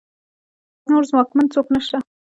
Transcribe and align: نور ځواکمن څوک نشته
نور 0.89 1.03
ځواکمن 1.09 1.45
څوک 1.53 1.67
نشته 1.73 1.97